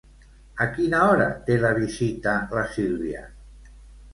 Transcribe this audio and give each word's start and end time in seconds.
A 0.63 0.65
quina 0.77 1.01
hora 1.09 1.27
té 1.49 1.57
la 1.65 1.73
visita 1.81 2.33
la 2.59 2.65
Sílvia? 2.79 3.23